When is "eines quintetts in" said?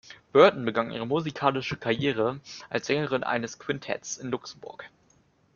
3.23-4.31